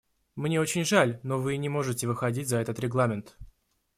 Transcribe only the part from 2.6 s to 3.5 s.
регламент.